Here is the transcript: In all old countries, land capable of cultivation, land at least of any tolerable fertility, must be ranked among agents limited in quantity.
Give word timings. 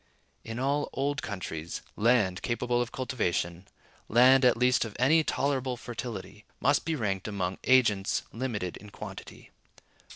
In 0.43 0.57
all 0.57 0.89
old 0.93 1.21
countries, 1.21 1.83
land 1.95 2.41
capable 2.41 2.81
of 2.81 2.91
cultivation, 2.91 3.67
land 4.09 4.43
at 4.43 4.57
least 4.57 4.83
of 4.83 4.95
any 4.97 5.23
tolerable 5.23 5.77
fertility, 5.77 6.43
must 6.59 6.85
be 6.85 6.95
ranked 6.95 7.27
among 7.27 7.59
agents 7.65 8.23
limited 8.33 8.77
in 8.77 8.89
quantity. 8.89 9.51